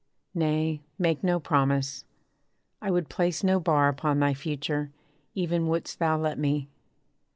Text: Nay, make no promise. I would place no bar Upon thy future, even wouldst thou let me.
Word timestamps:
Nay, 0.33 0.81
make 0.97 1.23
no 1.23 1.39
promise. 1.39 2.05
I 2.81 2.89
would 2.89 3.07
place 3.07 3.43
no 3.43 3.59
bar 3.59 3.87
Upon 3.87 4.17
thy 4.17 4.33
future, 4.33 4.89
even 5.35 5.67
wouldst 5.67 5.99
thou 5.99 6.17
let 6.17 6.39
me. 6.39 6.67